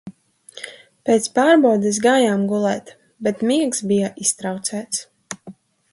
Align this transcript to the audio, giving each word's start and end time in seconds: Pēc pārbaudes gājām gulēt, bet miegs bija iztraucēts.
Pēc 1.09 1.27
pārbaudes 1.35 1.99
gājām 2.07 2.47
gulēt, 2.53 2.91
bet 3.29 3.45
miegs 3.51 3.85
bija 3.93 4.11
iztraucēts. 4.27 5.05